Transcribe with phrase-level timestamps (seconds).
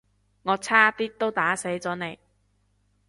[0.41, 2.17] 我差啲都打死咗你